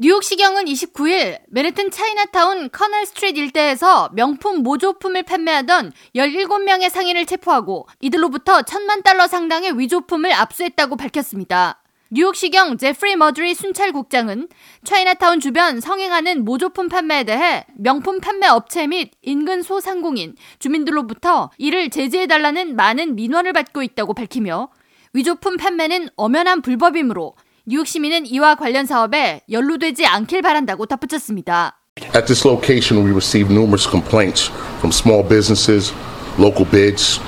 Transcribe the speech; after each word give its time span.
뉴욕시경은 0.00 0.66
29일 0.66 1.40
맨해튼 1.48 1.90
차이나타운 1.90 2.70
커널 2.70 3.04
스트리트 3.04 3.36
일대에서 3.36 4.10
명품 4.14 4.62
모조품을 4.62 5.24
판매하던 5.24 5.90
17명의 6.14 6.88
상인을 6.88 7.26
체포하고 7.26 7.88
이들로부터 7.98 8.62
천만 8.62 9.02
달러 9.02 9.26
상당의 9.26 9.76
위조품을 9.76 10.32
압수했다고 10.32 10.94
밝혔습니다. 10.94 11.82
뉴욕시경 12.10 12.78
제프리 12.78 13.16
머드리 13.16 13.56
순찰국장은 13.56 14.46
차이나타운 14.84 15.40
주변 15.40 15.80
성행하는 15.80 16.44
모조품 16.44 16.88
판매에 16.88 17.24
대해 17.24 17.66
명품 17.74 18.20
판매 18.20 18.46
업체 18.46 18.86
및 18.86 19.10
인근 19.22 19.62
소상공인, 19.62 20.36
주민들로부터 20.60 21.50
이를 21.58 21.90
제재해달라는 21.90 22.76
많은 22.76 23.16
민원을 23.16 23.52
받고 23.52 23.82
있다고 23.82 24.14
밝히며 24.14 24.68
위조품 25.12 25.56
판매는 25.56 26.10
엄연한 26.14 26.62
불법이므로 26.62 27.34
뉴욕 27.70 27.86
시민은 27.86 28.24
이와 28.24 28.54
관련 28.54 28.86
사업에 28.86 29.42
연루되지 29.50 30.06
않길 30.06 30.40
바란다고 30.40 30.86
덧붙였습니다. 30.86 31.78
At 32.16 32.24
this 32.24 32.48
location, 32.48 33.04
we 33.04 33.12
received 33.12 33.52
numerous 33.52 33.86
complaints 33.86 34.50
from 34.78 34.90
small 34.90 35.20
businesses, 35.20 35.92
local 36.38 36.64
bids, 36.64 37.20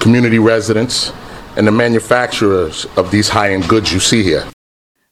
community 0.00 0.42
residents, 0.42 1.14
and 1.54 1.68
the 1.68 1.70
manufacturers 1.70 2.88
of 2.98 3.12
these 3.12 3.30
high-end 3.30 3.68
goods 3.68 3.94
you 3.94 4.02
see 4.02 4.24
here. 4.24 4.50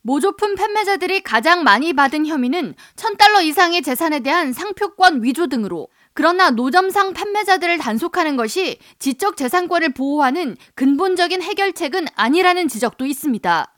모조품 0.03 0.57
판매자들이 0.57 1.23
가장 1.23 1.63
많이 1.63 1.93
받은 1.93 2.27
혐의는 2.27 2.75
1000달러 2.97 3.45
이상의 3.45 3.83
재산에 3.83 4.19
대한 4.19 4.53
상표권 4.53 5.23
위조 5.23 5.47
등으로 5.47 5.87
그러나 6.13 6.51
노점상 6.51 7.13
판매자들을 7.13 7.79
단속하는 7.79 8.37
것이 8.37 8.79
지적 8.99 9.37
재산권을 9.37 9.95
보호하는 9.95 10.57
근본적인 10.75 11.41
해결책은 11.41 12.09
아니라는 12.17 12.67
지적도 12.67 13.07
있습니다. 13.07 13.73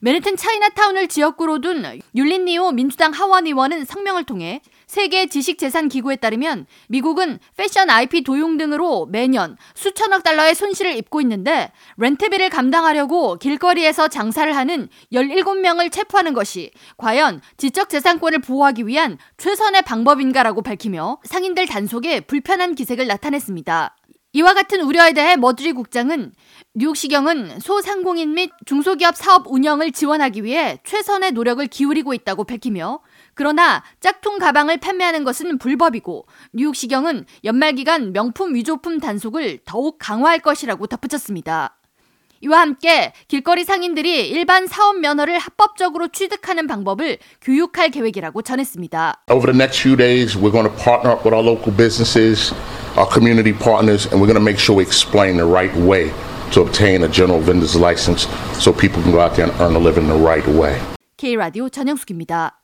맨해튼 0.00 0.36
차이나타운을 0.36 1.08
지역구로 1.08 1.60
둔 1.60 1.84
율린니오 2.14 2.72
민주당 2.72 3.12
하원 3.12 3.46
의원은 3.46 3.84
성명을 3.84 4.24
통해 4.24 4.60
세계 4.86 5.26
지식재산기구에 5.26 6.16
따르면 6.16 6.66
미국은 6.88 7.38
패션 7.56 7.90
IP 7.90 8.22
도용 8.22 8.56
등으로 8.56 9.06
매년 9.06 9.56
수천억 9.74 10.22
달러의 10.22 10.54
손실을 10.54 10.96
입고 10.96 11.20
있는데 11.22 11.72
렌트비를 11.96 12.50
감당하려고 12.50 13.36
길거리에서 13.36 14.08
장사를 14.08 14.54
하는 14.54 14.88
17명을 15.12 15.90
체포하는 15.90 16.32
것이 16.32 16.70
과연 16.96 17.40
지적재산권을 17.56 18.40
보호하기 18.40 18.86
위한 18.86 19.18
최선의 19.36 19.82
방법인가라고 19.82 20.62
밝히며 20.62 21.18
상인들 21.24 21.66
단속에 21.66 22.20
불편한 22.20 22.74
기색을 22.74 23.06
나타냈습니다. 23.06 23.96
이와 24.36 24.52
같은 24.52 24.80
우려에 24.80 25.12
대해 25.12 25.36
머드리 25.36 25.72
국장은 25.72 26.32
뉴욕시경은 26.74 27.60
소상공인 27.60 28.34
및 28.34 28.50
중소기업 28.66 29.16
사업 29.16 29.46
운영을 29.46 29.92
지원하기 29.92 30.42
위해 30.42 30.80
최선의 30.84 31.30
노력을 31.30 31.64
기울이고 31.64 32.12
있다고 32.14 32.42
밝히며 32.42 32.98
그러나 33.34 33.84
짝퉁 34.00 34.38
가방을 34.38 34.78
판매하는 34.78 35.22
것은 35.22 35.58
불법이고 35.58 36.26
뉴욕시경은 36.52 37.26
연말기간 37.44 38.12
명품 38.12 38.56
위조품 38.56 38.98
단속을 38.98 39.60
더욱 39.64 39.98
강화할 40.00 40.40
것이라고 40.40 40.88
덧붙였습니다. 40.88 41.78
이와 42.40 42.60
함께 42.60 43.12
길거리 43.28 43.62
상인들이 43.64 44.28
일반 44.28 44.66
사업 44.66 44.98
면허를 44.98 45.38
합법적으로 45.38 46.08
취득하는 46.08 46.66
방법을 46.66 47.18
교육할 47.40 47.90
계획이라고 47.90 48.42
전했습니다. 48.42 49.22
Over 49.30 49.52
the 49.52 49.56
next 49.56 49.80
few 49.80 49.96
days, 49.96 50.36
we're 50.36 50.50
going 50.50 50.68
to 50.68 50.76
partner 50.76 51.14
up 51.14 51.24
with 51.24 51.32
our 51.32 51.40
local 51.40 51.72
businesses, 51.74 52.52
our 52.95 53.07
community 53.07 53.53
partners, 53.53 54.05
and 54.07 54.19
we're 54.19 54.27
going 54.27 54.39
to 54.39 54.43
make 54.51 54.59
sure 54.59 54.75
we 54.75 54.83
explain 54.83 55.37
the 55.37 55.45
right 55.45 55.73
way 55.75 56.11
to 56.51 56.61
obtain 56.61 57.03
a 57.03 57.07
general 57.07 57.39
vendor's 57.39 57.75
license 57.75 58.27
so 58.61 58.73
people 58.73 59.01
can 59.03 59.11
go 59.11 59.19
out 59.19 59.35
there 59.35 59.45
and 59.49 59.61
earn 59.61 59.75
a 59.75 59.79
living 59.79 60.07
the 60.07 60.15
right 60.15 60.47
way. 60.47 60.79
K라디오 61.17 61.69
전영숙입니다. 61.69 62.59